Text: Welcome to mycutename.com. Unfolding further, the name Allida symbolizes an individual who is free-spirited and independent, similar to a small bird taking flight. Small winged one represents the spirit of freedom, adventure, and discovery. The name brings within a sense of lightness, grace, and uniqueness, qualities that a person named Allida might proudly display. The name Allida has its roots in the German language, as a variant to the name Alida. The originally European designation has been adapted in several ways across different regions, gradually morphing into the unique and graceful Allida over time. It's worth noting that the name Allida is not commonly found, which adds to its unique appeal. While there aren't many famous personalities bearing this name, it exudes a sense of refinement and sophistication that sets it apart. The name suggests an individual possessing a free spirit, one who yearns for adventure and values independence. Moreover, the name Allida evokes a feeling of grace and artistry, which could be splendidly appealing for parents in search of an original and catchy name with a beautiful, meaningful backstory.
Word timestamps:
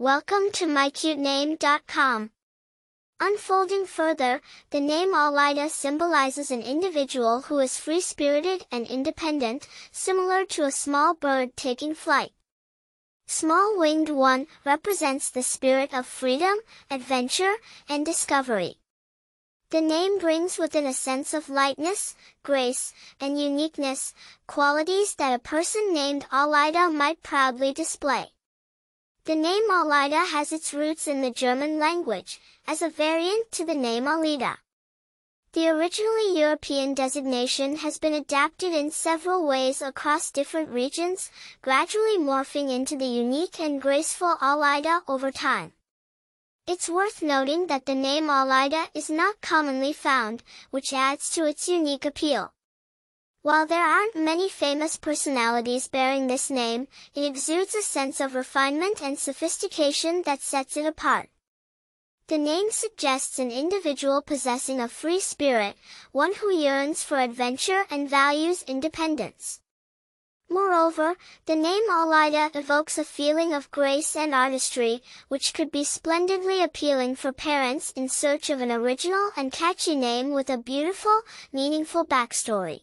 Welcome 0.00 0.50
to 0.52 0.64
mycutename.com. 0.64 2.30
Unfolding 3.20 3.84
further, 3.84 4.40
the 4.70 4.80
name 4.80 5.12
Allida 5.12 5.68
symbolizes 5.68 6.50
an 6.50 6.62
individual 6.62 7.42
who 7.42 7.58
is 7.58 7.76
free-spirited 7.76 8.64
and 8.72 8.86
independent, 8.86 9.68
similar 9.92 10.46
to 10.46 10.64
a 10.64 10.70
small 10.70 11.12
bird 11.12 11.54
taking 11.54 11.92
flight. 11.92 12.30
Small 13.26 13.78
winged 13.78 14.08
one 14.08 14.46
represents 14.64 15.28
the 15.28 15.42
spirit 15.42 15.92
of 15.92 16.06
freedom, 16.06 16.56
adventure, 16.90 17.56
and 17.86 18.06
discovery. 18.06 18.76
The 19.68 19.82
name 19.82 20.18
brings 20.18 20.56
within 20.56 20.86
a 20.86 20.94
sense 20.94 21.34
of 21.34 21.50
lightness, 21.50 22.16
grace, 22.42 22.94
and 23.20 23.38
uniqueness, 23.38 24.14
qualities 24.46 25.14
that 25.16 25.34
a 25.34 25.38
person 25.38 25.92
named 25.92 26.24
Allida 26.32 26.90
might 26.90 27.22
proudly 27.22 27.74
display. 27.74 28.32
The 29.24 29.34
name 29.34 29.70
Allida 29.70 30.26
has 30.28 30.50
its 30.50 30.72
roots 30.72 31.06
in 31.06 31.20
the 31.20 31.30
German 31.30 31.78
language, 31.78 32.40
as 32.66 32.80
a 32.80 32.88
variant 32.88 33.52
to 33.52 33.66
the 33.66 33.74
name 33.74 34.08
Alida. 34.08 34.56
The 35.52 35.68
originally 35.68 36.38
European 36.38 36.94
designation 36.94 37.76
has 37.76 37.98
been 37.98 38.14
adapted 38.14 38.72
in 38.72 38.90
several 38.90 39.46
ways 39.46 39.82
across 39.82 40.30
different 40.30 40.70
regions, 40.70 41.30
gradually 41.60 42.16
morphing 42.16 42.70
into 42.70 42.96
the 42.96 43.04
unique 43.04 43.60
and 43.60 43.82
graceful 43.82 44.36
Allida 44.40 45.02
over 45.06 45.30
time. 45.30 45.74
It's 46.66 46.88
worth 46.88 47.20
noting 47.20 47.66
that 47.66 47.84
the 47.84 47.94
name 47.94 48.28
Allida 48.28 48.88
is 48.94 49.10
not 49.10 49.42
commonly 49.42 49.92
found, 49.92 50.42
which 50.70 50.94
adds 50.94 51.28
to 51.32 51.44
its 51.44 51.68
unique 51.68 52.06
appeal. 52.06 52.54
While 53.42 53.66
there 53.66 53.82
aren't 53.82 54.14
many 54.14 54.50
famous 54.50 54.98
personalities 54.98 55.88
bearing 55.88 56.26
this 56.26 56.50
name, 56.50 56.88
it 57.14 57.24
exudes 57.24 57.74
a 57.74 57.80
sense 57.80 58.20
of 58.20 58.34
refinement 58.34 59.02
and 59.02 59.18
sophistication 59.18 60.20
that 60.26 60.42
sets 60.42 60.76
it 60.76 60.84
apart. 60.84 61.30
The 62.26 62.36
name 62.36 62.70
suggests 62.70 63.38
an 63.38 63.50
individual 63.50 64.20
possessing 64.20 64.78
a 64.78 64.88
free 64.88 65.20
spirit, 65.20 65.76
one 66.12 66.34
who 66.34 66.52
yearns 66.52 67.02
for 67.02 67.18
adventure 67.18 67.86
and 67.90 68.10
values 68.10 68.62
independence. 68.68 69.60
Moreover, 70.50 71.16
the 71.46 71.56
name 71.56 71.88
Allida 71.90 72.54
evokes 72.54 72.98
a 72.98 73.04
feeling 73.04 73.54
of 73.54 73.70
grace 73.70 74.16
and 74.16 74.34
artistry, 74.34 75.02
which 75.28 75.54
could 75.54 75.70
be 75.70 75.82
splendidly 75.82 76.62
appealing 76.62 77.16
for 77.16 77.32
parents 77.32 77.90
in 77.96 78.10
search 78.10 78.50
of 78.50 78.60
an 78.60 78.70
original 78.70 79.30
and 79.34 79.50
catchy 79.50 79.96
name 79.96 80.32
with 80.32 80.50
a 80.50 80.58
beautiful, 80.58 81.22
meaningful 81.52 82.04
backstory. 82.04 82.82